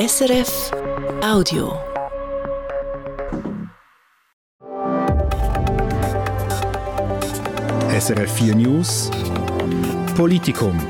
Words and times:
SRF 0.00 0.70
Audio. 1.22 1.78
SRF 8.00 8.32
4 8.32 8.54
News 8.54 9.10
Politikum. 10.16 10.80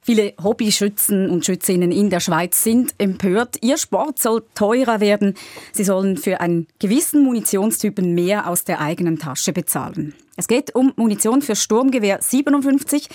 Viele 0.00 0.32
Hobbyschützen 0.42 1.28
und 1.28 1.44
Schützinnen 1.44 1.92
in 1.92 2.08
der 2.08 2.20
Schweiz 2.20 2.64
sind 2.64 2.94
empört. 2.96 3.58
Ihr 3.60 3.76
Sport 3.76 4.18
soll 4.18 4.42
teurer 4.54 5.00
werden. 5.00 5.34
Sie 5.74 5.84
sollen 5.84 6.16
für 6.16 6.40
einen 6.40 6.66
gewissen 6.78 7.22
Munitionstypen 7.24 8.14
mehr 8.14 8.48
aus 8.48 8.64
der 8.64 8.80
eigenen 8.80 9.18
Tasche 9.18 9.52
bezahlen. 9.52 10.14
Es 10.36 10.48
geht 10.48 10.74
um 10.74 10.94
Munition 10.96 11.42
für 11.42 11.56
Sturmgewehr 11.56 12.22
57. 12.22 13.10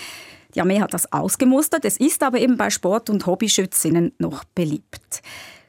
Die 0.56 0.62
Armee 0.62 0.80
hat 0.80 0.94
das 0.94 1.12
ausgemustert. 1.12 1.84
Es 1.84 1.98
ist 1.98 2.22
aber 2.22 2.38
eben 2.38 2.56
bei 2.56 2.70
Sport- 2.70 3.10
und 3.10 3.26
Hobbyschützinnen 3.26 4.12
noch 4.18 4.42
beliebt. 4.44 5.22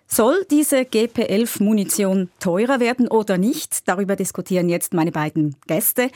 Soll 0.08 0.46
diese 0.50 0.78
GP11-Munition 0.78 2.30
teurer 2.40 2.80
werden 2.80 3.10
oder 3.10 3.38
nicht? 3.38 3.90
Darüber 3.90 4.16
diskutieren 4.16 4.70
jetzt 4.70 4.94
meine 4.94 5.12
beiden 5.12 5.58
Gäste. 5.68 6.10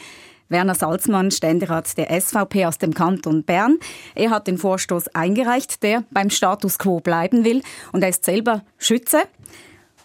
Werner 0.48 0.76
Salzmann, 0.76 1.32
Ständerat 1.32 1.98
der 1.98 2.10
SVP 2.22 2.66
aus 2.66 2.78
dem 2.78 2.94
Kanton 2.94 3.44
Bern. 3.44 3.78
Er 4.16 4.30
hat 4.30 4.48
den 4.48 4.58
Vorstoß 4.58 5.10
eingereicht, 5.10 5.84
der 5.84 6.06
beim 6.12 6.30
Status 6.30 6.80
quo 6.80 7.02
bleiben 7.02 7.44
will. 7.44 7.64
Und 7.92 8.04
er 8.04 8.10
ist 8.10 8.24
selber 8.24 8.64
Schütze. 8.78 9.24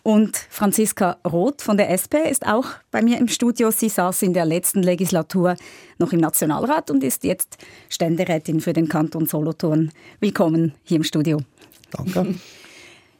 Und 0.06 0.36
Franziska 0.36 1.16
Roth 1.28 1.62
von 1.62 1.76
der 1.76 1.90
SP 1.90 2.30
ist 2.30 2.46
auch 2.46 2.66
bei 2.92 3.02
mir 3.02 3.18
im 3.18 3.26
Studio. 3.26 3.72
Sie 3.72 3.88
saß 3.88 4.22
in 4.22 4.34
der 4.34 4.44
letzten 4.44 4.80
Legislatur 4.84 5.56
noch 5.98 6.12
im 6.12 6.20
Nationalrat 6.20 6.92
und 6.92 7.02
ist 7.02 7.24
jetzt 7.24 7.58
Ständerätin 7.88 8.60
für 8.60 8.72
den 8.72 8.88
Kanton 8.88 9.26
Solothurn. 9.26 9.90
Willkommen 10.20 10.74
hier 10.84 10.98
im 10.98 11.02
Studio. 11.02 11.40
Danke. 11.90 12.36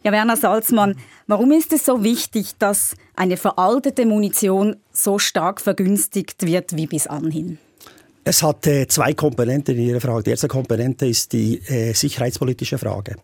Ja, 0.05 0.12
Werner 0.12 0.36
Salzmann, 0.36 0.94
warum 1.27 1.50
ist 1.50 1.72
es 1.72 1.84
so 1.84 2.05
wichtig, 2.05 2.56
dass 2.61 2.94
eine 3.16 3.36
veraltete 3.36 4.06
Munition 4.06 4.77
so 4.92 5.18
stark 5.18 5.61
vergünstigt 5.61 6.46
wird 6.46 6.77
wie 6.77 6.86
bis 6.86 7.08
anhin? 7.08 7.58
Es 8.28 8.42
hat 8.42 8.66
äh, 8.66 8.88
zwei 8.88 9.14
Komponenten 9.14 9.77
in 9.77 9.82
Ihrer 9.82 10.00
Frage. 10.00 10.24
Die 10.24 10.30
erste 10.30 10.48
Komponente 10.48 11.06
ist 11.06 11.32
die 11.32 11.62
äh, 11.69 11.92
sicherheitspolitische 11.92 12.77
Frage. 12.77 13.14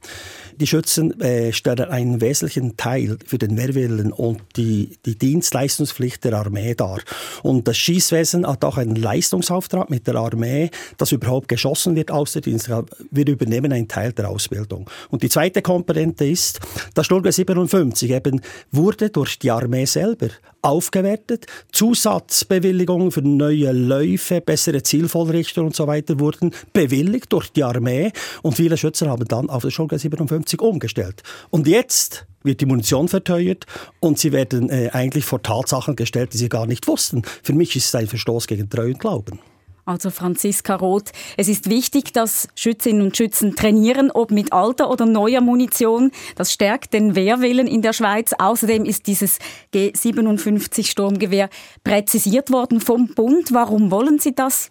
Die 0.61 0.67
Schützen 0.69 1.21
äh, 1.21 1.53
stellen 1.53 1.91
einen 1.91 2.21
wesentlichen 2.21 2.77
Teil 2.77 3.19
für 3.27 3.37
den 3.37 3.57
Wehrwillen 3.57 4.13
und 4.13 4.41
die, 4.57 4.97
die 5.05 5.19
Dienstleistungspflicht 5.19 6.23
der 6.23 6.35
Armee 6.35 6.77
dar. 6.77 7.01
Und 7.43 7.67
das 7.67 7.79
Schießwesen 7.79 8.47
hat 8.47 8.65
auch 8.65 8.77
einen 8.77 8.95
Leistungsauftrag 8.95 9.91
mit 9.91 10.07
der 10.07 10.15
Armee, 10.15 10.71
dass 10.99 11.11
überhaupt 11.11 11.49
geschossen 11.49 11.97
wird 11.97 12.13
aus 12.13 12.35
der 12.35 12.43
Dienst. 12.43 12.71
Wir 13.11 13.27
übernehmen 13.27 13.73
einen 13.73 13.89
Teil 13.89 14.13
der 14.13 14.29
Ausbildung. 14.29 14.89
Und 15.11 15.25
die 15.25 15.29
zweite 15.29 15.63
Komponente 15.63 16.27
ist, 16.27 16.61
das 16.95 17.07
Sturmgewehr 17.07 17.33
57 17.33 18.09
eben 18.09 18.41
wurde 18.71 19.11
durch 19.11 19.37
die 19.41 19.51
Armee 19.51 19.87
selber 19.87 20.29
aufgewertet. 20.63 21.47
Zusatzbewilligungen 21.73 23.11
für 23.11 23.23
neue 23.23 23.73
Läufe, 23.73 24.41
bessere 24.41 24.83
Zielvollrichter 24.93 25.63
und 25.63 25.75
so 25.75 25.87
weiter 25.87 26.21
wurden 26.21 26.51
bewilligt 26.75 27.33
durch 27.33 27.51
die 27.51 27.65
Armee 27.65 28.13
und 28.43 28.55
viele 28.55 28.77
Schützer 28.77 29.09
haben 29.09 29.27
dann 29.27 29.49
auf 29.49 29.63
das 29.63 29.73
Schulgewehr 29.73 29.99
57 29.99 30.61
umgestellt. 30.61 31.23
Und 31.49 31.67
jetzt 31.67 32.27
wird 32.43 32.61
die 32.61 32.67
Munition 32.67 33.09
verteuert 33.09 33.65
und 34.01 34.19
sie 34.19 34.33
werden 34.33 34.69
äh, 34.69 34.91
eigentlich 34.93 35.25
vor 35.25 35.43
Tatsachen 35.43 35.97
gestellt, 35.97 36.35
die 36.35 36.39
sie 36.39 36.51
gar 36.51 36.67
nicht 36.67 36.87
wussten. 36.89 37.23
Für 37.43 37.55
mich 37.55 37.75
ist 37.75 37.87
es 37.87 37.95
ein 37.95 38.07
Verstoß 38.07 38.47
gegen 38.47 38.69
Treu 38.69 38.89
und 38.89 38.99
Glauben. 38.99 39.39
Also 39.85 40.11
Franziska 40.11 40.77
Roth, 40.77 41.11
es 41.37 41.49
ist 41.49 41.69
wichtig, 41.69 42.13
dass 42.13 42.49
Schützinnen 42.55 43.03
und 43.03 43.17
Schützen 43.17 43.57
trainieren, 43.57 44.13
ob 44.13 44.31
mit 44.31 44.53
alter 44.53 44.89
oder 44.91 45.07
neuer 45.07 45.41
Munition. 45.41 46.13
Das 46.37 46.53
stärkt 46.53 46.93
den 46.93 47.17
Wehrwillen 47.17 47.67
in 47.67 47.83
der 47.83 47.93
Schweiz. 47.93 48.33
Außerdem 48.39 48.85
ist 48.85 49.09
dieses 49.09 49.39
G57 49.75 50.87
Sturmgewehr 50.87 51.49
präzisiert 51.83 52.53
worden 52.53 52.81
vom 52.81 53.09
Bund. 53.09 53.53
Warum 53.53 53.91
wollen 53.91 54.21
Sie 54.21 54.35
das 54.35 54.71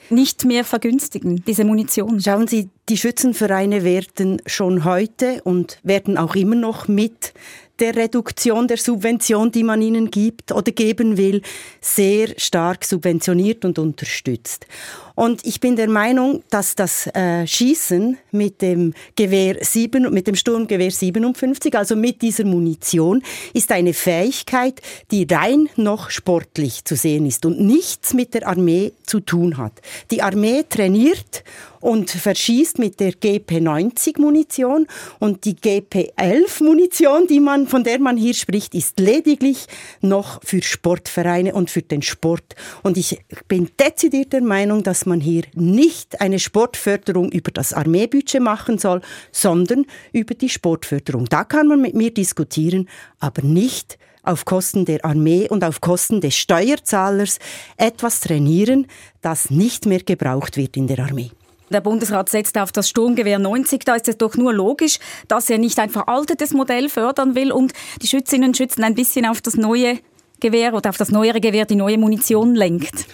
nicht 0.11 0.45
mehr 0.45 0.63
vergünstigen, 0.63 1.43
diese 1.45 1.65
Munition? 1.65 2.19
Schauen 2.21 2.47
Sie, 2.47 2.69
die 2.89 2.97
Schützenvereine 2.97 3.83
werden 3.83 4.41
schon 4.45 4.83
heute 4.83 5.41
und 5.43 5.79
werden 5.83 6.17
auch 6.17 6.35
immer 6.35 6.55
noch 6.55 6.87
mit 6.87 7.33
der 7.81 7.95
Reduktion 7.95 8.67
der 8.67 8.77
Subvention, 8.77 9.51
die 9.51 9.63
man 9.63 9.81
ihnen 9.81 10.11
gibt 10.11 10.51
oder 10.51 10.71
geben 10.71 11.17
will, 11.17 11.41
sehr 11.81 12.29
stark 12.37 12.85
subventioniert 12.85 13.65
und 13.65 13.79
unterstützt. 13.79 14.67
Und 15.15 15.45
ich 15.45 15.59
bin 15.59 15.75
der 15.75 15.89
Meinung, 15.89 16.43
dass 16.49 16.75
das 16.75 17.07
äh, 17.07 17.45
Schießen 17.45 18.17
mit 18.31 18.61
dem 18.61 18.93
Gewehr 19.15 19.57
7, 19.59 20.11
mit 20.13 20.27
dem 20.27 20.35
Sturmgewehr 20.35 20.91
57, 20.91 21.75
also 21.75 21.95
mit 21.95 22.21
dieser 22.21 22.45
Munition, 22.45 23.21
ist 23.53 23.71
eine 23.71 23.93
Fähigkeit, 23.93 24.81
die 25.09 25.27
rein 25.29 25.67
noch 25.75 26.11
sportlich 26.11 26.85
zu 26.85 26.95
sehen 26.95 27.25
ist 27.25 27.45
und 27.45 27.59
nichts 27.59 28.13
mit 28.13 28.33
der 28.33 28.47
Armee 28.47 28.93
zu 29.05 29.19
tun 29.19 29.57
hat. 29.57 29.73
Die 30.09 30.21
Armee 30.21 30.63
trainiert 30.67 31.43
und 31.81 32.09
verschießt 32.09 32.79
mit 32.79 32.99
der 32.99 33.13
GP90-Munition 33.13 34.87
und 35.19 35.45
die 35.45 35.55
GP11-Munition, 35.55 37.27
die 37.27 37.39
man, 37.39 37.67
von 37.67 37.83
der 37.83 37.99
man 37.99 38.17
hier 38.17 38.33
spricht, 38.33 38.75
ist 38.75 38.99
lediglich 38.99 39.65
noch 39.99 40.41
für 40.43 40.61
Sportvereine 40.61 41.53
und 41.53 41.69
für 41.69 41.81
den 41.81 42.01
Sport. 42.01 42.55
Und 42.83 42.97
ich 42.97 43.19
bin 43.47 43.69
dezidiert 43.79 44.31
der 44.33 44.41
Meinung, 44.41 44.83
dass 44.83 45.05
man 45.05 45.19
hier 45.19 45.43
nicht 45.53 46.21
eine 46.21 46.39
Sportförderung 46.39 47.31
über 47.31 47.51
das 47.51 47.73
Armeebudget 47.73 48.41
machen 48.41 48.77
soll, 48.77 49.01
sondern 49.31 49.85
über 50.13 50.35
die 50.35 50.49
Sportförderung. 50.49 51.25
Da 51.25 51.43
kann 51.43 51.67
man 51.67 51.81
mit 51.81 51.95
mir 51.95 52.13
diskutieren, 52.13 52.87
aber 53.19 53.41
nicht 53.41 53.97
auf 54.23 54.45
Kosten 54.45 54.85
der 54.85 55.03
Armee 55.03 55.47
und 55.49 55.63
auf 55.63 55.81
Kosten 55.81 56.21
des 56.21 56.35
Steuerzahlers 56.35 57.39
etwas 57.77 58.19
trainieren, 58.19 58.87
das 59.21 59.49
nicht 59.49 59.85
mehr 59.85 60.01
gebraucht 60.01 60.57
wird 60.57 60.77
in 60.77 60.87
der 60.87 60.99
Armee. 60.99 61.31
Der 61.71 61.81
Bundesrat 61.81 62.27
setzt 62.27 62.57
auf 62.57 62.73
das 62.73 62.89
Sturmgewehr 62.89 63.39
90. 63.39 63.85
Da 63.85 63.95
ist 63.95 64.07
es 64.09 64.17
doch 64.17 64.35
nur 64.35 64.53
logisch, 64.53 64.99
dass 65.29 65.49
er 65.49 65.57
nicht 65.57 65.79
ein 65.79 65.89
veraltetes 65.89 66.51
Modell 66.53 66.89
fördern 66.89 67.33
will 67.33 67.51
und 67.51 67.71
die 68.01 68.07
Schützinnen 68.07 68.49
und 68.49 68.57
Schützen 68.57 68.83
ein 68.83 68.93
bisschen 68.93 69.25
auf 69.25 69.39
das 69.41 69.55
neue 69.55 69.99
Gewehr 70.41 70.73
oder 70.73 70.89
auf 70.89 70.97
das 70.97 71.11
neuere 71.11 71.39
Gewehr 71.39 71.65
die 71.65 71.75
neue 71.75 71.97
Munition 71.97 72.55
lenkt. 72.55 73.05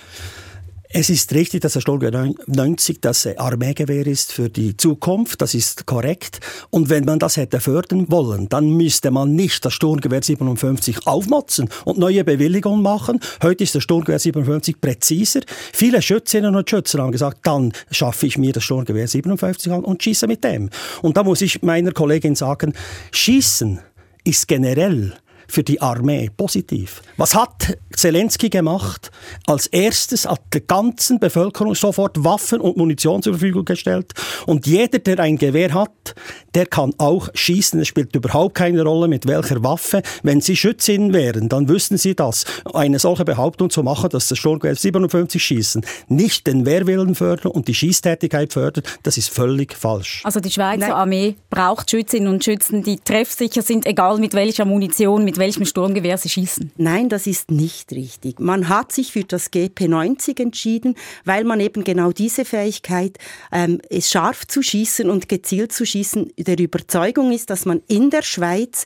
Es 0.90 1.10
ist 1.10 1.34
richtig, 1.34 1.62
dass 1.62 1.74
der 1.74 1.82
Sturmgewehr 1.82 2.34
90 2.46 3.02
das 3.02 3.28
Armeegewehr 3.38 4.08
ist 4.08 4.32
für 4.32 4.50
die 4.50 4.78
Zukunft. 4.78 5.42
Das 5.42 5.54
ist 5.54 5.86
korrekt. 5.86 6.40
Und 6.70 6.90
wenn 6.90 7.04
man 7.04 7.20
das 7.20 7.36
hätte 7.36 7.60
fördern 7.60 8.10
wollen, 8.10 8.48
dann 8.48 8.70
müsste 8.70 9.12
man 9.12 9.36
nicht 9.36 9.66
das 9.66 9.74
Sturmgewehr 9.74 10.24
57 10.24 11.06
aufmotzen 11.06 11.70
und 11.84 11.98
neue 11.98 12.24
Bewilligungen 12.24 12.82
machen. 12.82 13.20
Heute 13.44 13.66
ist 13.66 13.76
das 13.76 13.84
Sturmgewehr 13.84 14.20
57 14.20 14.80
präziser. 14.80 15.42
Viele 15.74 16.02
Schützinnen 16.02 16.56
und 16.56 16.70
Schützer 16.70 17.00
haben 17.00 17.12
gesagt, 17.12 17.46
dann 17.46 17.74
schaffe 17.92 18.26
ich 18.26 18.38
mir 18.38 18.54
das 18.54 18.64
Sturmgewehr 18.64 19.08
57 19.08 19.72
an 19.72 19.84
und 19.84 20.02
schieße 20.02 20.26
mit 20.26 20.46
dem. 20.46 20.70
Und 21.02 21.18
da 21.18 21.24
muss 21.24 21.42
ich 21.42 21.62
meiner 21.64 21.92
Kollegin 21.92 22.36
sagen, 22.36 22.74
Schießen 23.12 23.80
ist 24.24 24.48
generell 24.48 25.18
für 25.48 25.64
die 25.64 25.82
Armee 25.82 26.30
positiv. 26.36 27.02
Was 27.18 27.36
hat 27.36 27.78
Zelensky 27.96 28.50
gemacht? 28.50 29.12
Als 29.46 29.68
erstes 29.68 30.26
hat 30.26 30.42
der 30.54 30.62
ganzen 30.62 31.20
Bevölkerung 31.20 31.76
sofort 31.76 32.24
Waffen 32.24 32.62
und 32.62 32.78
Munition 32.78 33.22
zur 33.22 33.34
Verfügung 33.34 33.66
gestellt. 33.66 34.14
Und 34.46 34.68
jeder, 34.68 35.00
der 35.00 35.20
ein 35.20 35.38
Gewehr 35.38 35.74
hat, 35.74 36.16
der 36.54 36.66
kann 36.66 36.94
auch 36.98 37.30
schießen. 37.34 37.80
Es 37.80 37.88
spielt 37.88 38.16
überhaupt 38.16 38.56
keine 38.56 38.84
Rolle, 38.84 39.08
mit 39.08 39.28
welcher 39.28 39.64
Waffe. 39.64 40.02
Wenn 40.24 40.42
Sie 40.42 40.56
Schützin 40.56 41.14
wären, 41.14 41.50
dann 41.50 41.70
wüssten 41.70 41.98
Sie 41.98 42.16
das. 42.16 42.46
Eine 42.74 43.00
solche 43.00 43.26
Behauptung 43.26 43.70
zu 43.70 43.84
machen, 43.84 44.10
dass 44.10 44.28
das 44.28 44.38
Sturmgewehr 44.38 44.76
57 44.76 45.44
schießen 45.44 45.84
nicht 46.10 46.48
den 46.48 46.66
Wehrwillen 46.66 47.16
fördert 47.16 47.46
und 47.46 47.68
die 47.68 47.74
Schießtätigkeit 47.74 48.54
fördert, 48.54 49.00
das 49.04 49.18
ist 49.18 49.30
völlig 49.30 49.74
falsch. 49.74 50.22
Also 50.24 50.40
die 50.40 50.52
Schweizer 50.52 50.80
Nein. 50.80 50.92
Armee 50.92 51.36
braucht 51.50 51.92
Schützinnen 51.92 52.28
und 52.28 52.44
Schützen, 52.44 52.84
die 52.84 52.98
treffsicher 52.98 53.62
sind, 53.62 53.86
egal 53.86 54.18
mit 54.18 54.34
welcher 54.34 54.66
Munition, 54.66 55.24
mit 55.24 55.37
welchem 55.38 55.66
Sturmgewehr 55.66 56.18
sie 56.18 56.30
schießen. 56.30 56.72
Nein, 56.78 57.10
das 57.10 57.28
ist 57.28 57.52
nicht 57.52 57.92
richtig. 57.92 58.40
Man 58.40 58.70
hat 58.70 58.92
sich 58.92 59.12
für 59.12 59.24
das 59.24 59.52
GP90 59.52 60.42
entschieden, 60.42 60.96
weil 61.26 61.44
man 61.44 61.60
eben 61.60 61.84
genau 61.84 62.12
diese 62.12 62.46
Fähigkeit, 62.46 63.18
ähm, 63.52 63.82
scharf 64.00 64.48
zu 64.48 64.62
schießen 64.62 65.10
und 65.10 65.30
gezielt 65.30 65.72
zu 65.72 65.86
schießen, 65.86 66.32
der 66.38 66.60
Überzeugung 66.60 67.32
ist, 67.32 67.50
dass 67.50 67.66
man 67.66 67.82
in 67.88 68.10
der 68.10 68.22
Schweiz 68.22 68.86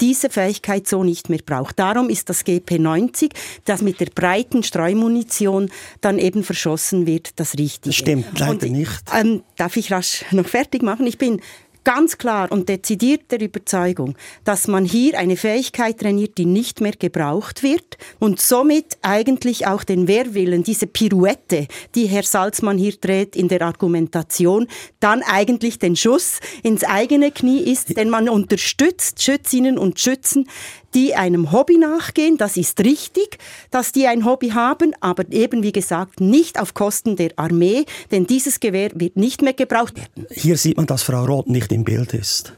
diese 0.00 0.30
Fähigkeit 0.30 0.88
so 0.88 1.04
nicht 1.04 1.28
mehr 1.28 1.38
braucht. 1.44 1.78
Darum 1.78 2.08
ist 2.08 2.28
das 2.28 2.44
GP90, 2.44 3.30
das 3.64 3.82
mit 3.82 4.00
der 4.00 4.06
breiten 4.06 4.62
Streumunition 4.64 5.70
dann 6.00 6.18
eben 6.18 6.42
verschossen 6.42 7.06
wird, 7.06 7.38
das 7.38 7.56
Richtige. 7.56 7.90
Das 7.90 7.96
stimmt 7.96 8.38
leider 8.38 8.66
Und, 8.66 8.72
nicht. 8.72 9.02
Ähm, 9.14 9.42
darf 9.56 9.76
ich 9.76 9.92
rasch 9.92 10.24
noch 10.32 10.48
fertig 10.48 10.82
machen? 10.82 11.06
Ich 11.06 11.18
bin 11.18 11.40
ganz 11.84 12.18
klar 12.18 12.50
und 12.50 12.68
dezidiert 12.68 13.30
der 13.30 13.40
Überzeugung, 13.40 14.16
dass 14.44 14.68
man 14.68 14.84
hier 14.84 15.18
eine 15.18 15.36
Fähigkeit 15.36 15.98
trainiert, 15.98 16.38
die 16.38 16.46
nicht 16.46 16.80
mehr 16.80 16.92
gebraucht 16.92 17.62
wird 17.62 17.98
und 18.18 18.40
somit 18.40 18.98
eigentlich 19.02 19.66
auch 19.66 19.84
den 19.84 20.08
Wehrwillen, 20.08 20.62
diese 20.62 20.86
Pirouette, 20.86 21.66
die 21.94 22.06
Herr 22.06 22.22
Salzmann 22.22 22.78
hier 22.78 22.94
dreht 23.00 23.36
in 23.36 23.48
der 23.48 23.62
Argumentation, 23.62 24.68
dann 25.00 25.22
eigentlich 25.22 25.78
den 25.78 25.96
Schuss 25.96 26.40
ins 26.62 26.84
eigene 26.84 27.30
Knie 27.30 27.60
ist, 27.60 27.96
denn 27.96 28.10
man 28.10 28.28
unterstützt 28.28 29.22
Schützinnen 29.22 29.78
und 29.78 29.98
Schützen, 29.98 30.48
die 30.94 31.14
einem 31.14 31.52
Hobby 31.52 31.78
nachgehen. 31.78 32.36
Das 32.36 32.56
ist 32.56 32.80
richtig, 32.80 33.38
dass 33.70 33.92
die 33.92 34.06
ein 34.06 34.24
Hobby 34.24 34.50
haben, 34.50 34.94
aber 35.00 35.24
eben 35.30 35.62
wie 35.62 35.72
gesagt 35.72 36.20
nicht 36.20 36.60
auf 36.60 36.74
Kosten 36.74 37.16
der 37.16 37.30
Armee, 37.36 37.84
denn 38.10 38.26
dieses 38.26 38.60
Gewehr 38.60 38.90
wird 38.94 39.16
nicht 39.16 39.42
mehr 39.42 39.54
gebraucht 39.54 39.96
werden. 39.96 40.26
Hier 40.30 40.56
sieht 40.56 40.76
man, 40.76 40.86
dass 40.86 41.02
Frau 41.02 41.24
Roth 41.24 41.48
nicht 41.48 41.72
im 41.72 41.84
Bild 41.84 42.14
ist. 42.14 42.52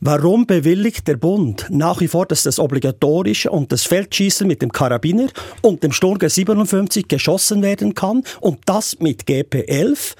Warum 0.00 0.46
bewilligt 0.46 1.08
der 1.08 1.16
Bund 1.16 1.66
nach 1.70 2.00
wie 2.00 2.08
vor, 2.08 2.26
dass 2.26 2.42
das 2.42 2.58
obligatorische 2.58 3.50
und 3.50 3.72
das 3.72 3.84
Feldschießen 3.84 4.46
mit 4.46 4.60
dem 4.60 4.70
Karabiner 4.70 5.28
und 5.62 5.82
dem 5.82 5.92
Sturm 5.92 6.18
57 6.20 7.08
geschossen 7.08 7.62
werden 7.62 7.94
kann 7.94 8.22
und 8.40 8.58
das 8.66 8.98
mit 9.00 9.22
GP11? 9.22 10.14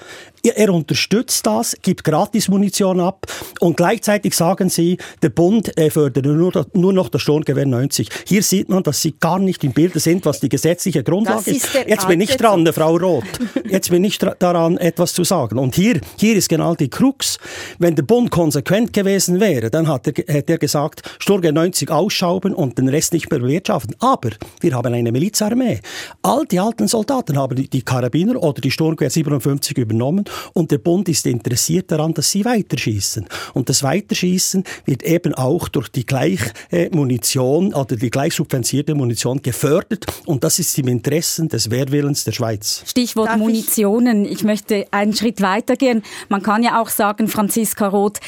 Er 0.55 0.73
unterstützt 0.73 1.45
das, 1.45 1.75
gibt 1.81 2.03
Gratis-Munition 2.03 2.99
ab 2.99 3.25
und 3.59 3.77
gleichzeitig 3.77 4.35
sagen 4.35 4.69
sie, 4.69 4.97
der 5.21 5.29
Bund 5.29 5.77
äh, 5.77 5.89
fördert 5.89 6.25
nur, 6.25 6.65
nur 6.73 6.93
noch 6.93 7.09
das 7.09 7.21
Sturmgewehr 7.21 7.65
90. 7.65 8.09
Hier 8.25 8.43
sieht 8.43 8.69
man, 8.69 8.83
dass 8.83 9.01
sie 9.01 9.13
gar 9.19 9.39
nicht 9.39 9.63
im 9.63 9.73
Bilde 9.73 9.99
sind, 9.99 10.25
was 10.25 10.39
die 10.39 10.49
gesetzliche 10.49 11.03
Grundlage 11.03 11.51
ist. 11.51 11.65
ist. 11.65 11.85
Jetzt 11.87 12.07
bin 12.07 12.21
ich 12.21 12.35
dran, 12.37 12.65
Frau 12.73 12.97
Roth. 12.97 13.23
Jetzt 13.69 13.89
bin 13.89 14.03
ich 14.03 14.17
daran, 14.17 14.77
etwas 14.77 15.13
zu 15.13 15.23
sagen. 15.23 15.57
Und 15.57 15.75
hier, 15.75 15.99
hier 16.17 16.35
ist 16.35 16.49
genau 16.49 16.75
die 16.75 16.89
Krux. 16.89 17.37
Wenn 17.79 17.95
der 17.95 18.03
Bund 18.03 18.31
konsequent 18.31 18.93
gewesen 18.93 19.39
wäre, 19.39 19.69
dann 19.69 19.87
hat 19.87 20.07
er, 20.07 20.13
hätte 20.33 20.53
er 20.53 20.59
gesagt, 20.59 21.01
Sturmgewehr 21.19 21.53
90 21.53 21.89
ausschauben 21.91 22.53
und 22.53 22.77
den 22.77 22.89
Rest 22.89 23.13
nicht 23.13 23.29
mehr 23.29 23.39
bewirtschaften. 23.39 23.95
Aber 23.99 24.29
wir 24.61 24.73
haben 24.73 24.93
eine 24.93 25.11
Milizarmee. 25.11 25.79
All 26.21 26.45
die 26.45 26.59
alten 26.59 26.87
Soldaten 26.87 27.37
haben 27.37 27.55
die, 27.55 27.69
die 27.69 27.81
Karabiner 27.81 28.41
oder 28.41 28.61
die 28.61 28.71
Sturmgewehr 28.71 29.09
57 29.09 29.77
übernommen 29.77 30.25
und 30.53 30.71
der 30.71 30.77
Bund 30.77 31.09
ist 31.09 31.25
interessiert 31.25 31.91
daran, 31.91 32.13
dass 32.13 32.31
sie 32.31 32.45
weiterschießen. 32.45 33.27
Und 33.53 33.69
das 33.69 33.83
Weiterschießen 33.83 34.63
wird 34.85 35.03
eben 35.03 35.33
auch 35.33 35.67
durch 35.67 35.89
die 35.89 36.05
Gleichmunition 36.05 37.73
oder 37.73 37.95
die 37.95 38.09
gleich 38.09 38.33
subventionierte 38.33 38.95
Munition 38.95 39.41
gefördert 39.41 40.05
und 40.25 40.43
das 40.43 40.59
ist 40.59 40.77
im 40.77 40.87
Interesse 40.87 41.47
des 41.47 41.69
Wehrwillens 41.69 42.23
der 42.23 42.31
Schweiz. 42.31 42.83
Stichwort 42.85 43.29
Darf 43.29 43.37
Munitionen. 43.37 44.25
Ich? 44.25 44.31
ich 44.31 44.43
möchte 44.43 44.87
einen 44.91 45.13
Schritt 45.13 45.41
weitergehen. 45.41 46.03
Man 46.29 46.41
kann 46.41 46.63
ja 46.63 46.81
auch 46.81 46.89
sagen, 46.89 47.27
Franziska 47.27 47.87
Roth, 47.87 48.19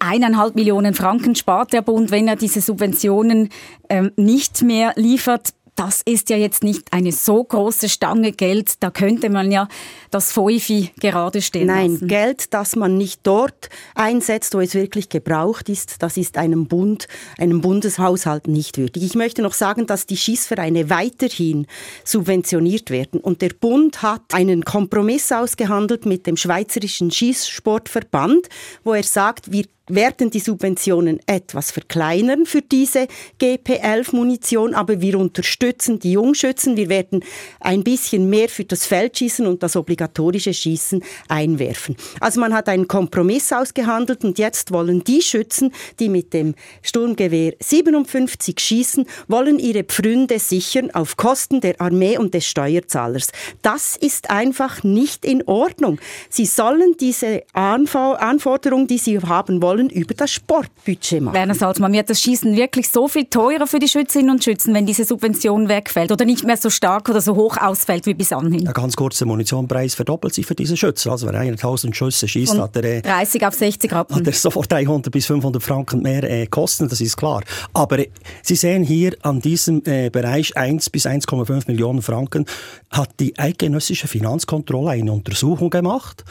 eineinhalb 0.00 0.54
Millionen 0.54 0.94
Franken 0.94 1.34
spart 1.34 1.72
der 1.72 1.82
Bund, 1.82 2.10
wenn 2.10 2.28
er 2.28 2.36
diese 2.36 2.60
Subventionen 2.60 3.48
ähm, 3.88 4.12
nicht 4.16 4.62
mehr 4.62 4.92
liefert 4.96 5.50
das 5.78 6.02
ist 6.04 6.28
ja 6.28 6.36
jetzt 6.36 6.64
nicht 6.64 6.92
eine 6.92 7.12
so 7.12 7.44
große 7.44 7.88
Stange 7.88 8.32
Geld, 8.32 8.82
da 8.82 8.90
könnte 8.90 9.30
man 9.30 9.52
ja 9.52 9.68
das 10.10 10.32
FOIFI 10.32 10.90
gerade 11.00 11.40
stehen 11.40 11.68
Nein, 11.68 11.92
lassen. 11.92 12.08
Geld, 12.08 12.52
das 12.52 12.74
man 12.74 12.98
nicht 12.98 13.20
dort 13.22 13.68
einsetzt, 13.94 14.54
wo 14.54 14.60
es 14.60 14.74
wirklich 14.74 15.08
gebraucht 15.08 15.68
ist, 15.68 16.02
das 16.02 16.16
ist 16.16 16.36
einem 16.36 16.66
Bund, 16.66 17.06
einem 17.38 17.60
Bundeshaushalt 17.60 18.48
nicht 18.48 18.76
würdig. 18.76 19.04
Ich 19.04 19.14
möchte 19.14 19.40
noch 19.40 19.52
sagen, 19.52 19.86
dass 19.86 20.06
die 20.06 20.16
Schießvereine 20.16 20.90
weiterhin 20.90 21.68
subventioniert 22.02 22.90
werden 22.90 23.20
und 23.20 23.40
der 23.40 23.50
Bund 23.50 24.02
hat 24.02 24.34
einen 24.34 24.64
Kompromiss 24.64 25.30
ausgehandelt 25.30 26.06
mit 26.06 26.26
dem 26.26 26.36
Schweizerischen 26.36 27.12
Schießsportverband, 27.12 28.48
wo 28.82 28.94
er 28.94 29.04
sagt, 29.04 29.52
wir 29.52 29.66
werden 29.88 30.30
die 30.30 30.40
Subventionen 30.40 31.20
etwas 31.26 31.70
verkleinern 31.70 32.46
für 32.46 32.62
diese 32.62 33.08
GP11-Munition, 33.40 34.74
aber 34.74 35.00
wir 35.00 35.18
unterstützen 35.18 35.98
die 35.98 36.12
Jungschützen. 36.12 36.76
Wir 36.76 36.88
werden 36.88 37.24
ein 37.60 37.84
bisschen 37.84 38.28
mehr 38.30 38.48
für 38.48 38.64
das 38.64 38.86
Feldschießen 38.86 39.46
und 39.46 39.62
das 39.62 39.76
obligatorische 39.76 40.52
Schießen 40.52 41.02
einwerfen. 41.28 41.96
Also 42.20 42.40
man 42.40 42.54
hat 42.54 42.68
einen 42.68 42.88
Kompromiss 42.88 43.52
ausgehandelt 43.52 44.24
und 44.24 44.38
jetzt 44.38 44.72
wollen 44.72 45.04
die 45.04 45.22
Schützen, 45.22 45.72
die 45.98 46.08
mit 46.08 46.32
dem 46.32 46.54
Sturmgewehr 46.82 47.54
57 47.60 48.58
schießen, 48.58 49.06
wollen 49.28 49.58
ihre 49.58 49.84
Pfründe 49.84 50.38
sichern 50.38 50.90
auf 50.90 51.16
Kosten 51.16 51.60
der 51.60 51.80
Armee 51.80 52.18
und 52.18 52.34
des 52.34 52.46
Steuerzahlers. 52.46 53.28
Das 53.62 53.96
ist 53.96 54.30
einfach 54.30 54.82
nicht 54.82 55.24
in 55.24 55.42
Ordnung. 55.46 55.98
Sie 56.28 56.46
sollen 56.46 56.96
diese 56.98 57.42
Anforderung, 57.52 58.86
die 58.86 58.98
sie 58.98 59.18
haben 59.20 59.62
wollen, 59.62 59.77
sollen 59.78 59.90
über 59.90 60.14
das 60.14 60.30
Sportbudget 60.30 61.22
machen. 61.22 61.34
Werner 61.34 61.54
Salzmann, 61.54 61.92
wird 61.92 62.10
das 62.10 62.20
Schießen 62.20 62.56
wirklich 62.56 62.90
so 62.90 63.08
viel 63.08 63.26
teurer 63.26 63.66
für 63.66 63.78
die 63.78 63.88
Schützinnen 63.88 64.30
und 64.30 64.44
Schützen, 64.44 64.74
wenn 64.74 64.86
diese 64.86 65.04
Subvention 65.04 65.68
wegfällt 65.68 66.12
oder 66.12 66.24
nicht 66.24 66.44
mehr 66.44 66.56
so 66.56 66.70
stark 66.70 67.08
oder 67.08 67.20
so 67.20 67.36
hoch 67.36 67.56
ausfällt 67.56 68.06
wie 68.06 68.14
bis 68.14 68.32
anhin? 68.32 68.64
Ja, 68.64 68.72
ganz 68.72 68.96
kurz, 68.96 69.18
der 69.18 69.26
Munitionpreis 69.26 69.94
verdoppelt 69.94 70.34
sich 70.34 70.46
für 70.46 70.54
diese 70.54 70.76
Schützen. 70.76 71.10
Also 71.10 71.26
wenn 71.26 71.34
einer 71.34 71.52
1000 71.52 71.96
Schüsse 71.96 72.28
schießt, 72.28 72.58
hat 72.58 72.76
er... 72.76 72.84
Äh, 72.84 73.02
30 73.02 73.46
auf 73.46 73.54
60 73.54 73.92
Rappen. 73.92 74.16
Hat 74.16 74.26
er 74.26 74.32
sofort 74.32 74.70
300 74.70 75.12
bis 75.12 75.26
500 75.26 75.62
Franken 75.62 76.02
mehr 76.02 76.24
äh, 76.24 76.46
Kosten, 76.46 76.88
das 76.88 77.00
ist 77.00 77.16
klar. 77.16 77.42
Aber 77.72 77.98
äh, 77.98 78.08
Sie 78.42 78.56
sehen 78.56 78.82
hier 78.82 79.16
an 79.22 79.40
diesem 79.40 79.82
äh, 79.84 80.10
Bereich 80.10 80.56
1 80.56 80.90
bis 80.90 81.06
1,5 81.06 81.68
Millionen 81.68 82.02
Franken 82.02 82.46
hat 82.90 83.10
die 83.20 83.38
eidgenössische 83.38 84.08
Finanzkontrolle 84.08 84.90
eine 84.90 85.12
Untersuchung 85.12 85.70
gemacht. 85.70 86.24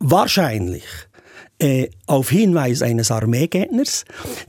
Wahrscheinlich 0.00 0.84
äh, 1.58 1.88
auf 2.08 2.30
Hinweis 2.30 2.82
eines 2.82 3.10
Armeegegners, 3.10 4.04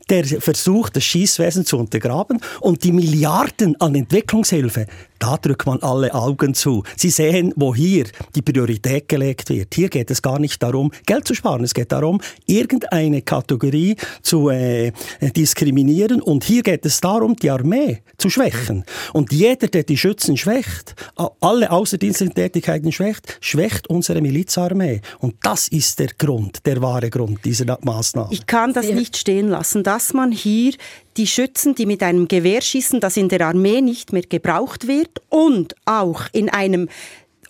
der 0.10 0.26
versucht, 0.26 0.96
das 0.96 1.04
Schießwesen 1.04 1.66
zu 1.66 1.78
untergraben 1.78 2.40
und 2.62 2.84
die 2.84 2.92
Milliarden 2.92 3.80
an 3.80 3.96
Entwicklungshilfe, 3.96 4.88
da 5.20 5.36
drückt 5.36 5.66
man 5.66 5.82
alle 5.82 6.14
Augen 6.14 6.54
zu. 6.54 6.84
Sie 6.96 7.10
sehen, 7.10 7.54
wo 7.58 7.76
hier 7.76 8.06
die 8.36 8.42
Priorität 8.42 9.10
gelegt 9.10 9.50
wird. 9.50 9.76
Hier 9.76 9.90
geht 9.90 10.10
es 10.10 10.22
gar 10.22 10.40
nicht 10.40 10.64
darum, 10.64 10.92
Geld 11.06 11.28
zu 11.28 11.36
sparen. 11.36 11.66
Es 11.66 11.74
geht 11.74 11.92
darum, 11.92 12.22
irgendeine 12.48 13.22
Kategorie 13.22 13.98
zu 14.22 14.50
äh, 14.50 14.94
diskriminieren. 15.22 16.22
Und 16.22 16.46
hier 16.46 16.64
geht 16.64 16.86
es 16.86 17.02
darum, 17.02 17.36
die 17.36 17.50
Armee 17.50 18.02
zu 18.18 18.30
schwächen. 18.30 18.86
Und 19.12 19.34
jeder, 19.34 19.68
der 19.68 19.84
die 19.84 19.98
Schützen 19.98 20.38
schwächt, 20.38 20.96
alle 21.42 21.70
außerdienstlichen 21.70 22.34
Tätigkeiten 22.34 22.94
schwächt, 22.94 23.38
schwächt 23.42 23.90
unsere 23.90 24.22
Milizarmee. 24.22 25.02
Und 25.20 25.36
das 25.42 25.68
ist 25.68 26.00
der 26.00 26.12
Grund, 26.18 26.66
der 26.66 26.82
wahre 26.82 27.10
Grund 27.10 27.46
dieser 27.50 27.78
Maßnahme. 27.82 28.30
Ich 28.32 28.46
kann 28.46 28.74
das 28.74 28.88
nicht 28.90 29.18
stehen 29.18 29.50
lassen, 29.50 29.84
dass 29.84 30.14
man 30.14 30.32
hier 30.32 30.74
die 31.18 31.28
Schützen, 31.28 31.76
die 31.76 31.86
mit 31.86 32.04
einem 32.04 32.28
Gewehr 32.28 32.62
schießen, 32.62 33.00
das 33.00 33.18
in 33.18 33.30
der 33.30 33.46
Armee 33.46 33.82
nicht 33.82 34.14
mehr 34.14 34.22
gebraucht 34.22 34.88
wird 34.88 35.22
und 35.30 35.76
auch 35.86 36.24
in 36.32 36.50
einem 36.50 36.88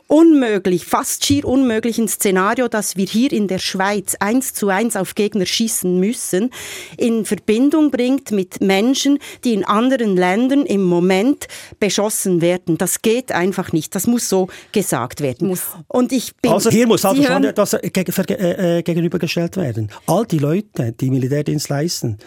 unmöglich, 0.09 0.85
fast 0.85 1.23
schier 1.23 1.45
unmöglichen 1.45 2.07
Szenario, 2.07 2.67
dass 2.67 2.97
wir 2.97 3.05
hier 3.05 3.31
in 3.31 3.47
der 3.47 3.59
Schweiz 3.59 4.15
eins 4.19 4.53
zu 4.53 4.67
eins 4.67 4.95
auf 4.95 5.15
Gegner 5.15 5.45
schießen 5.45 5.99
müssen, 5.99 6.49
in 6.97 7.25
Verbindung 7.25 7.91
bringt 7.91 8.31
mit 8.31 8.59
Menschen, 8.59 9.19
die 9.43 9.53
in 9.53 9.63
anderen 9.63 10.17
Ländern 10.17 10.65
im 10.65 10.83
Moment 10.83 11.47
beschossen 11.79 12.41
werden. 12.41 12.77
Das 12.77 13.01
geht 13.01 13.31
einfach 13.31 13.71
nicht. 13.71 13.93
Das 13.95 14.07
muss 14.07 14.27
so 14.27 14.49
gesagt 14.71 15.21
werden. 15.21 15.47
Muss. 15.47 15.61
Und 15.87 16.11
ich 16.11 16.35
bin 16.35 16.51
also 16.51 16.71
hier 16.71 16.87
muss 16.87 17.05
also 17.05 17.23
schon 17.23 17.43
etwas 17.43 17.73
äh, 17.73 18.79
äh, 18.79 18.81
gegenübergestellt 18.81 19.57
werden. 19.57 19.89
All 20.07 20.25
die 20.25 20.39
Leute, 20.39 20.91
die 20.91 21.11
Militärdienst 21.11 21.69
leisten, 21.69 22.17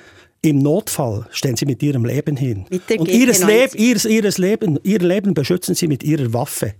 im 0.40 0.58
Notfall 0.58 1.26
stehen 1.30 1.56
sie 1.56 1.66
mit 1.66 1.82
ihrem 1.82 2.04
Leben 2.04 2.36
hin. 2.36 2.66
Und 2.98 3.08
ihres 3.08 3.44
Leb, 3.44 3.74
ihres, 3.74 4.04
ihres 4.04 4.38
Leben, 4.38 4.78
ihr 4.84 5.00
Leben 5.00 5.34
beschützen 5.34 5.74
sie 5.74 5.88
mit 5.88 6.04
ihrer 6.04 6.32
Waffe. 6.32 6.74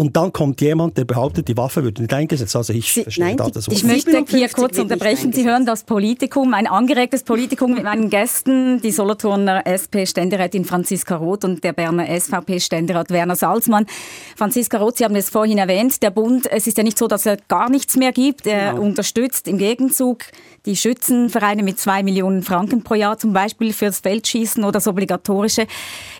Und 0.00 0.16
dann 0.16 0.32
kommt 0.32 0.60
jemand, 0.60 0.96
der 0.96 1.04
behauptet, 1.04 1.48
die 1.48 1.56
Waffe 1.56 1.82
würde 1.82 2.02
nicht 2.02 2.14
eingesetzt. 2.14 2.54
Also 2.54 2.72
ich 2.72 2.92
Sie, 2.92 3.02
verstehe 3.02 3.24
nein, 3.24 3.36
da 3.36 3.50
das 3.50 3.66
Ich 3.66 3.82
möchte 3.82 4.24
hier 4.28 4.48
kurz 4.48 4.78
unterbrechen. 4.78 5.32
Sie 5.32 5.44
hören 5.44 5.66
das 5.66 5.82
Politikum, 5.82 6.54
ein 6.54 6.68
angeregtes 6.68 7.24
Politikum 7.24 7.74
mit 7.74 7.82
meinen 7.82 8.08
Gästen, 8.08 8.80
die 8.80 8.92
Solothurner 8.92 9.66
SP-Ständerätin 9.66 10.64
Franziska 10.64 11.16
Roth 11.16 11.44
und 11.44 11.64
der 11.64 11.72
Berner 11.72 12.06
SVP-Ständerat 12.06 13.10
Werner 13.10 13.34
Salzmann. 13.34 13.86
Franziska 14.36 14.78
Roth, 14.78 14.98
Sie 14.98 15.04
haben 15.04 15.16
es 15.16 15.30
vorhin 15.30 15.58
erwähnt, 15.58 16.00
der 16.00 16.10
Bund, 16.10 16.48
es 16.48 16.68
ist 16.68 16.78
ja 16.78 16.84
nicht 16.84 16.96
so, 16.96 17.08
dass 17.08 17.26
er 17.26 17.36
gar 17.48 17.68
nichts 17.68 17.96
mehr 17.96 18.12
gibt. 18.12 18.46
Er 18.46 18.74
genau. 18.74 18.84
unterstützt 18.84 19.48
im 19.48 19.58
Gegenzug 19.58 20.26
die 20.64 20.76
Schützenvereine 20.76 21.64
mit 21.64 21.80
zwei 21.80 22.04
Millionen 22.04 22.42
Franken 22.42 22.84
pro 22.84 22.94
Jahr 22.94 23.18
zum 23.18 23.32
Beispiel 23.32 23.72
fürs 23.72 23.98
Feldschießen 23.98 24.62
oder 24.62 24.72
das 24.72 24.86
Obligatorische. 24.86 25.66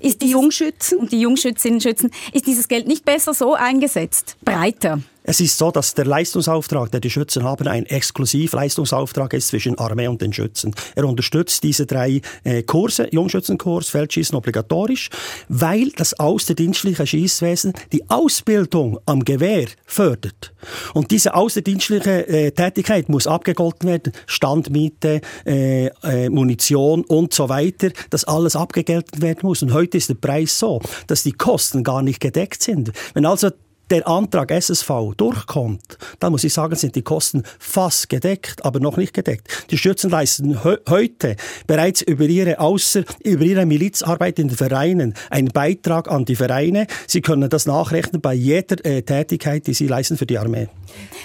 Ist 0.01 0.23
die 0.23 0.31
Jungschützen? 0.31 0.99
Und 0.99 1.13
die 1.13 1.21
Jungschützinnen 1.21 1.81
Schützen. 1.81 2.11
Ist 2.33 2.47
dieses 2.47 2.67
Geld 2.67 2.89
nicht 2.89 3.05
besser 3.05 3.35
so 3.35 3.55
eingesetzt? 3.69 4.37
Breiter? 4.45 5.01
Es 5.29 5.41
ist 5.41 5.59
so, 5.59 5.71
dass 5.71 5.93
der 5.93 6.07
Leistungsauftrag, 6.07 6.91
der 6.91 7.01
die 7.01 7.11
Schützen 7.11 7.45
haben, 7.45 7.69
ein 7.69 7.85
Exklusivleistungsauftrag 7.85 9.35
ist 9.35 9.49
zwischen 9.49 9.77
Armee 9.77 10.09
und 10.09 10.23
den 10.23 10.33
Schützen. 10.33 10.75
Er 10.95 11.05
unterstützt 11.05 11.63
diese 11.65 11.85
drei 11.85 12.23
äh, 12.45 12.63
Kurse, 12.63 13.09
Jungschützenkurs, 13.13 13.91
Feldschießen 13.91 14.35
obligatorisch, 14.35 15.11
weil 15.51 15.91
das 15.91 16.19
außerdienstliche 16.19 17.07
Schießwesen 17.07 17.75
die 17.93 18.09
Ausbildung 18.09 19.01
am 19.05 19.23
Gewehr 19.23 19.67
fördert. 19.85 20.55
Und 20.95 21.11
diese 21.11 21.35
außerdienstliche 21.35 22.27
äh, 22.27 22.51
Tätigkeit 22.53 23.11
muss 23.11 23.27
abgegolten 23.27 23.87
werden, 23.87 24.15
Standmiete, 24.25 25.21
äh, 25.45 25.89
äh, 26.05 26.31
Munition 26.31 27.05
und 27.05 27.35
so 27.35 27.51
weiter, 27.51 27.91
dass 28.09 28.25
alles 28.25 28.57
abgegelten 28.57 29.21
werden 29.21 29.41
muss. 29.43 29.61
Und 29.61 29.75
heute 29.75 29.99
ist 29.99 30.09
der 30.09 30.15
Preis 30.15 30.59
so, 30.59 30.81
dass 31.07 31.23
die 31.23 31.33
Kosten 31.33 31.85
gar 31.85 32.01
nicht 32.01 32.21
gedeckt 32.21 32.63
sind. 32.63 32.93
Wenn 33.13 33.27
also 33.27 33.51
der 33.91 34.07
Antrag 34.07 34.51
SSV 34.51 34.91
durchkommt, 35.17 35.99
dann 36.21 36.33
muss 36.33 36.45
ich 36.45 36.53
sagen, 36.53 36.77
sind 36.77 36.95
die 36.95 37.03
Kosten 37.03 37.43
fast 37.59 38.09
gedeckt, 38.09 38.65
aber 38.65 38.81
noch 38.81 38.97
nicht 38.97 39.15
gedeckt. 39.15 39.49
Die 39.71 39.79
Schützen 39.79 40.11
leisten 40.11 40.63
he 40.63 40.77
heute 40.89 41.37
bereits 41.67 42.03
über 42.03 42.25
ihre 42.25 42.59
Außer, 42.59 43.05
über 43.25 43.45
ihre 43.45 43.67
Milizarbeit 43.67 44.39
in 44.39 44.49
den 44.49 44.57
Vereinen 44.57 45.15
einen 45.31 45.49
Beitrag 45.49 46.11
an 46.11 46.25
die 46.25 46.37
Vereine. 46.37 46.87
Sie 47.07 47.21
können 47.21 47.49
das 47.49 47.67
nachrechnen 47.67 48.21
bei 48.21 48.35
jeder 48.35 48.85
äh, 48.85 49.03
Tätigkeit, 49.03 49.67
die 49.67 49.75
sie 49.75 49.87
leisten 49.87 50.17
für 50.17 50.27
die 50.27 50.39
Armee. 50.39 50.69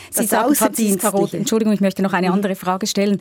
Sie 0.10 0.25
sagen, 0.25 0.53
Entschuldigung, 1.32 1.74
ich 1.74 1.82
möchte 1.82 2.01
noch 2.03 2.13
eine 2.13 2.27
mhm. 2.27 2.34
andere 2.34 2.55
Frage 2.55 2.88
stellen. 2.88 3.20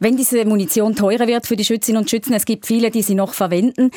Wenn 0.00 0.16
diese 0.16 0.44
Munition 0.44 0.96
teurer 0.96 1.26
wird 1.26 1.46
für 1.46 1.56
die 1.56 1.64
Schützinnen 1.64 2.02
und 2.02 2.10
Schützen, 2.10 2.34
es 2.34 2.44
gibt 2.44 2.66
viele, 2.66 2.90
die 2.90 3.02
sie 3.02 3.14
noch 3.14 3.34
verwenden, 3.34 3.90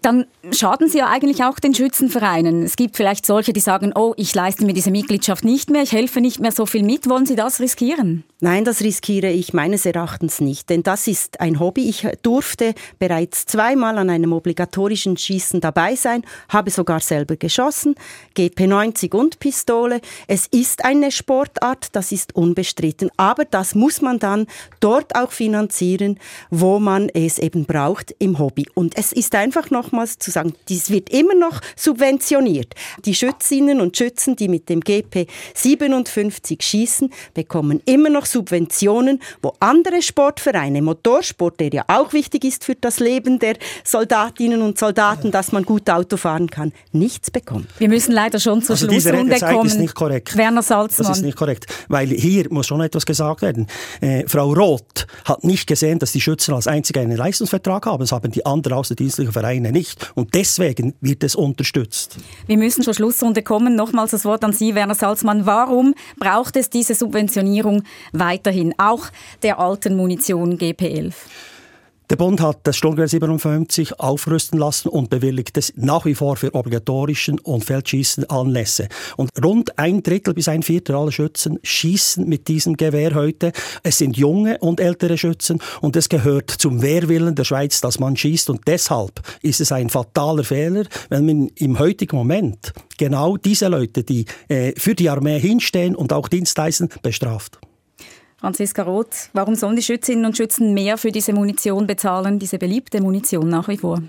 dann 0.00 0.26
schaden 0.50 0.88
sie 0.88 0.98
ja 0.98 1.08
eigentlich 1.08 1.44
auch 1.44 1.58
den 1.58 1.74
Schützenvereinen. 1.74 2.62
Es 2.62 2.76
gibt 2.76 2.96
vielleicht 2.96 3.24
solche, 3.24 3.52
die 3.52 3.60
sagen, 3.60 3.92
oh, 3.94 4.14
ich 4.16 4.31
leiste 4.34 4.64
mir 4.64 4.74
diese 4.74 4.90
Mitgliedschaft 4.90 5.44
nicht 5.44 5.70
mehr, 5.70 5.82
ich 5.82 5.92
helfe 5.92 6.20
nicht 6.20 6.40
mehr 6.40 6.52
so 6.52 6.66
viel 6.66 6.82
mit. 6.82 7.08
Wollen 7.08 7.26
Sie 7.26 7.36
das 7.36 7.60
riskieren? 7.60 8.24
Nein, 8.44 8.64
das 8.64 8.80
riskiere 8.80 9.30
ich 9.30 9.52
meines 9.52 9.86
Erachtens 9.86 10.40
nicht, 10.40 10.68
denn 10.68 10.82
das 10.82 11.06
ist 11.06 11.38
ein 11.40 11.60
Hobby. 11.60 11.88
Ich 11.88 12.08
durfte 12.22 12.74
bereits 12.98 13.46
zweimal 13.46 13.98
an 13.98 14.10
einem 14.10 14.32
obligatorischen 14.32 15.16
Schießen 15.16 15.60
dabei 15.60 15.94
sein, 15.94 16.24
habe 16.48 16.72
sogar 16.72 16.98
selber 16.98 17.36
geschossen, 17.36 17.94
GP90 18.36 19.14
und 19.14 19.38
Pistole. 19.38 20.00
Es 20.26 20.48
ist 20.48 20.84
eine 20.84 21.12
Sportart, 21.12 21.90
das 21.92 22.10
ist 22.10 22.34
unbestritten, 22.34 23.12
aber 23.16 23.44
das 23.44 23.76
muss 23.76 24.02
man 24.02 24.18
dann 24.18 24.48
dort 24.80 25.14
auch 25.14 25.30
finanzieren, 25.30 26.18
wo 26.50 26.80
man 26.80 27.10
es 27.10 27.38
eben 27.38 27.64
braucht 27.64 28.12
im 28.18 28.40
Hobby. 28.40 28.66
Und 28.74 28.98
es 28.98 29.12
ist 29.12 29.36
einfach 29.36 29.70
nochmals 29.70 30.18
zu 30.18 30.32
sagen, 30.32 30.54
dies 30.68 30.90
wird 30.90 31.10
immer 31.10 31.36
noch 31.36 31.60
subventioniert. 31.76 32.74
Die 33.04 33.14
Schützinnen 33.14 33.80
und 33.80 33.96
Schützen, 33.96 34.34
die 34.34 34.48
mit 34.48 34.68
dem 34.68 34.80
GP 34.80 35.28
57 35.54 36.60
schießen, 36.60 37.12
bekommen 37.34 37.80
immer 37.84 38.08
noch 38.08 38.31
Subventionen, 38.32 39.20
wo 39.42 39.52
andere 39.60 40.02
Sportvereine, 40.02 40.82
Motorsport, 40.82 41.60
der 41.60 41.68
ja 41.70 41.84
auch 41.88 42.12
wichtig 42.12 42.44
ist 42.44 42.64
für 42.64 42.74
das 42.74 42.98
Leben 43.00 43.38
der 43.38 43.56
Soldatinnen 43.84 44.62
und 44.62 44.78
Soldaten, 44.78 45.30
dass 45.30 45.52
man 45.52 45.64
gut 45.64 45.88
Auto 45.90 46.16
fahren 46.16 46.48
kann, 46.48 46.72
nichts 46.92 47.30
bekommt. 47.30 47.68
Wir 47.78 47.88
müssen 47.88 48.12
leider 48.12 48.40
schon 48.40 48.62
zur 48.62 48.74
also 48.74 48.86
Schlussrunde 48.88 49.38
kommen. 49.38 49.66
ist 49.66 49.78
nicht 49.78 49.94
korrekt. 49.94 50.36
Werner 50.36 50.62
Salzmann. 50.62 51.08
Das 51.08 51.18
ist 51.18 51.24
nicht 51.24 51.36
korrekt, 51.36 51.66
weil 51.88 52.08
hier 52.08 52.46
muss 52.50 52.66
schon 52.66 52.80
etwas 52.80 53.06
gesagt 53.06 53.42
werden. 53.42 53.66
Äh, 54.00 54.24
Frau 54.26 54.52
Roth 54.52 55.06
hat 55.24 55.44
nicht 55.44 55.66
gesehen, 55.66 55.98
dass 55.98 56.12
die 56.12 56.20
Schützen 56.20 56.54
als 56.54 56.66
einzige 56.66 57.00
einen 57.00 57.16
Leistungsvertrag 57.16 57.86
haben. 57.86 58.00
Das 58.00 58.12
haben 58.12 58.30
die 58.32 58.44
anderen 58.46 58.78
außerdienstlichen 58.78 59.32
Vereine 59.32 59.72
nicht. 59.72 60.10
Und 60.14 60.34
deswegen 60.34 60.94
wird 61.00 61.24
es 61.24 61.34
unterstützt. 61.34 62.16
Wir 62.46 62.56
müssen 62.56 62.82
zur 62.82 62.94
Schlussrunde 62.94 63.42
kommen. 63.42 63.76
Nochmals 63.76 64.12
das 64.12 64.24
Wort 64.24 64.44
an 64.44 64.52
Sie, 64.52 64.74
Werner 64.74 64.94
Salzmann. 64.94 65.46
Warum 65.46 65.94
braucht 66.18 66.56
es 66.56 66.70
diese 66.70 66.94
Subventionierung 66.94 67.82
weiterhin, 68.22 68.74
auch 68.78 69.06
der 69.42 69.58
alten 69.58 69.96
Munition 69.96 70.56
GP11? 70.56 71.14
Der 72.12 72.16
Bund 72.16 72.42
hat 72.42 72.58
das 72.64 72.76
Sturmgewehr 72.76 73.08
57 73.08 73.98
aufrüsten 73.98 74.58
lassen 74.58 74.88
und 74.88 75.08
bewilligt 75.08 75.56
es 75.56 75.72
nach 75.76 76.04
wie 76.04 76.14
vor 76.14 76.36
für 76.36 76.54
obligatorischen 76.54 77.38
und 77.38 77.64
Feldschießen 77.64 78.28
Anlässe. 78.28 78.88
Und 79.16 79.30
rund 79.42 79.78
ein 79.78 80.02
Drittel 80.02 80.34
bis 80.34 80.46
ein 80.46 80.62
Viertel 80.62 80.94
aller 80.94 81.10
Schützen 81.10 81.58
schießen 81.62 82.28
mit 82.28 82.48
diesem 82.48 82.76
Gewehr 82.76 83.14
heute. 83.14 83.52
Es 83.82 83.96
sind 83.96 84.18
junge 84.18 84.58
und 84.58 84.78
ältere 84.78 85.16
Schützen 85.16 85.58
und 85.80 85.96
es 85.96 86.10
gehört 86.10 86.50
zum 86.50 86.82
Wehrwillen 86.82 87.34
der 87.34 87.44
Schweiz, 87.44 87.80
dass 87.80 87.98
man 87.98 88.14
schießt. 88.14 88.50
Und 88.50 88.60
deshalb 88.66 89.22
ist 89.40 89.62
es 89.62 89.72
ein 89.72 89.88
fataler 89.88 90.44
Fehler, 90.44 90.84
wenn 91.08 91.24
man 91.24 91.48
im 91.54 91.78
heutigen 91.78 92.16
Moment 92.16 92.74
genau 92.98 93.38
diese 93.38 93.68
Leute, 93.68 94.04
die 94.04 94.26
äh, 94.48 94.74
für 94.76 94.94
die 94.94 95.08
Armee 95.08 95.40
hinstehen 95.40 95.96
und 95.96 96.12
auch 96.12 96.28
Dienst 96.28 96.58
leisten, 96.58 96.90
bestraft. 97.00 97.58
Franziska 98.42 98.82
Roth, 98.82 99.30
warum 99.34 99.54
sollen 99.54 99.76
die 99.76 99.82
Schützinnen 99.82 100.24
und 100.24 100.36
Schützen 100.36 100.74
mehr 100.74 100.98
für 100.98 101.12
diese 101.12 101.32
Munition 101.32 101.86
bezahlen, 101.86 102.40
diese 102.40 102.58
beliebte 102.58 103.00
Munition 103.00 103.48
nach 103.48 103.68
wie 103.68 103.76
vor? 103.76 104.02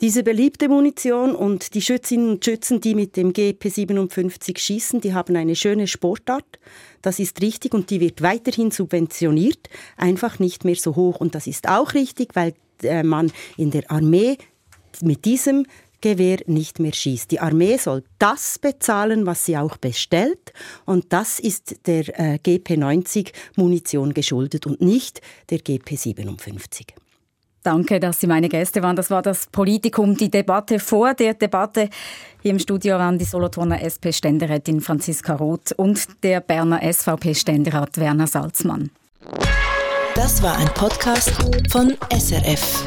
Diese 0.00 0.24
beliebte 0.24 0.68
Munition 0.68 1.32
und 1.32 1.74
die 1.74 1.80
Schützinnen 1.80 2.28
und 2.28 2.44
Schützen, 2.44 2.80
die 2.80 2.96
mit 2.96 3.16
dem 3.16 3.32
GP57 3.32 4.58
schießen, 4.58 5.00
die 5.00 5.14
haben 5.14 5.36
eine 5.36 5.54
schöne 5.54 5.86
Sportart. 5.86 6.58
Das 7.02 7.20
ist 7.20 7.40
richtig 7.40 7.72
und 7.72 7.90
die 7.90 8.00
wird 8.00 8.20
weiterhin 8.20 8.72
subventioniert, 8.72 9.70
einfach 9.96 10.40
nicht 10.40 10.64
mehr 10.64 10.74
so 10.74 10.96
hoch. 10.96 11.20
Und 11.20 11.36
das 11.36 11.46
ist 11.46 11.68
auch 11.68 11.94
richtig, 11.94 12.34
weil 12.34 12.54
äh, 12.82 13.04
man 13.04 13.30
in 13.56 13.70
der 13.70 13.88
Armee 13.92 14.38
mit 15.02 15.24
diesem 15.24 15.66
Gewehr 16.00 16.38
nicht 16.46 16.78
mehr 16.78 16.92
schießt. 16.92 17.30
Die 17.30 17.40
Armee 17.40 17.76
soll 17.76 18.04
das 18.18 18.58
bezahlen, 18.58 19.26
was 19.26 19.44
sie 19.44 19.56
auch 19.56 19.76
bestellt 19.76 20.52
und 20.84 21.12
das 21.12 21.38
ist 21.38 21.86
der 21.86 22.08
äh, 22.18 22.38
GP90 22.38 23.32
Munition 23.56 24.14
geschuldet 24.14 24.66
und 24.66 24.80
nicht 24.80 25.20
der 25.50 25.58
GP57. 25.58 26.88
Danke, 27.62 28.00
dass 28.00 28.20
Sie 28.20 28.26
meine 28.26 28.48
Gäste 28.48 28.82
waren. 28.82 28.96
Das 28.96 29.10
war 29.10 29.20
das 29.20 29.46
Politikum, 29.46 30.16
die 30.16 30.30
Debatte 30.30 30.78
vor 30.78 31.14
der 31.14 31.34
Debatte. 31.34 31.90
Hier 32.40 32.52
im 32.52 32.58
Studio 32.58 32.96
waren 32.96 33.18
die 33.18 33.24
Solothurner 33.24 33.82
SP-Ständerätin 33.82 34.80
Franziska 34.80 35.34
Roth 35.34 35.72
und 35.72 36.06
der 36.22 36.40
Berner 36.40 36.80
SVP-Ständerat 36.80 37.98
Werner 37.98 38.26
Salzmann. 38.26 38.90
Das 40.14 40.42
war 40.42 40.56
ein 40.56 40.68
Podcast 40.68 41.32
von 41.70 41.94
SRF. 42.10 42.84